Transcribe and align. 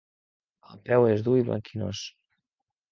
El 0.71 0.81
peu 0.89 1.05
és 1.11 1.23
dur 1.29 1.37
i 1.43 1.47
blanquinós. 1.51 2.05